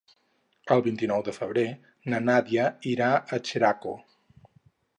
El 0.75 0.79
vint-i-nou 0.85 1.25
de 1.27 1.33
febrer 1.35 1.65
na 2.13 2.21
Nàdia 2.29 2.65
irà 2.93 3.11
a 3.37 3.41
Xeraco. 3.51 3.93